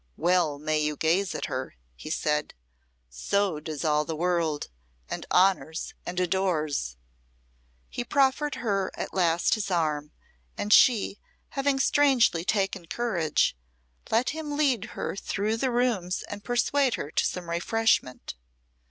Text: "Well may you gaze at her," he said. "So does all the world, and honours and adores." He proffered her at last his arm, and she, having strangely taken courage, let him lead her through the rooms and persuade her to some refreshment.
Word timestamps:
"Well 0.17 0.57
may 0.57 0.79
you 0.81 0.95
gaze 0.97 1.35
at 1.35 1.45
her," 1.45 1.75
he 1.95 2.09
said. 2.09 2.55
"So 3.07 3.59
does 3.59 3.85
all 3.85 4.03
the 4.03 4.15
world, 4.15 4.67
and 5.07 5.27
honours 5.31 5.93
and 6.07 6.19
adores." 6.19 6.97
He 7.87 8.03
proffered 8.03 8.55
her 8.55 8.89
at 8.95 9.13
last 9.13 9.53
his 9.53 9.69
arm, 9.69 10.11
and 10.57 10.73
she, 10.73 11.19
having 11.49 11.79
strangely 11.79 12.43
taken 12.43 12.87
courage, 12.87 13.55
let 14.09 14.31
him 14.31 14.57
lead 14.57 14.85
her 14.97 15.15
through 15.15 15.57
the 15.57 15.69
rooms 15.69 16.23
and 16.23 16.43
persuade 16.43 16.95
her 16.95 17.11
to 17.11 17.23
some 17.23 17.47
refreshment. 17.47 18.33